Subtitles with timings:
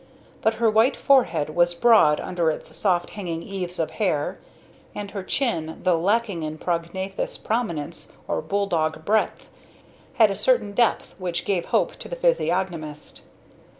[0.41, 4.39] But her white forehead was broad under its soft hanging eaves of hair,
[4.95, 9.47] and her chin, though lacking in prognathous prominence or bull dog breadth,
[10.15, 13.21] had a certain depth which gave hope to the physiognomist.